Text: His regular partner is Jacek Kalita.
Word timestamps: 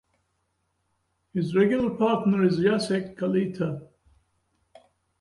His 1.31 1.55
regular 1.55 1.95
partner 1.95 2.43
is 2.43 2.57
Jacek 2.57 3.15
Kalita. 3.17 3.87